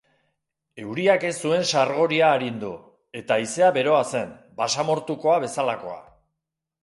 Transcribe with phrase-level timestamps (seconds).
[0.83, 2.71] Euriak ez zuen sargoria arindu,
[3.21, 4.31] eta haizea beroa zen,
[4.63, 6.01] basamortukoa bezalakoa.